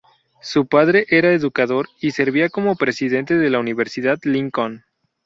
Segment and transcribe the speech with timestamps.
[0.41, 4.83] Su padre era educador y servía como presidente de la Universidad Lincoln.